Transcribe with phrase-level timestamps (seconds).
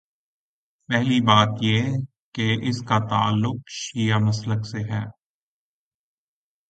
[0.89, 1.81] پہلی بات یہ
[2.33, 5.03] کہ اس کا تعلق شیعہ مسلک سے ہے۔